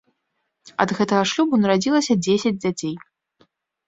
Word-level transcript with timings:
Ад 0.85 0.93
гэтага 0.99 1.27
шлюбу 1.31 1.59
нарадзілася 1.65 2.13
дзесяць 2.23 2.57
дзяцей. 2.63 2.95